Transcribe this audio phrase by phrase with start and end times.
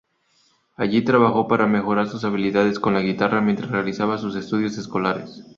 [0.77, 5.45] Allí trabajó para mejorar sus habilidades con la guitarra mientras realizaba sus estudios escolares.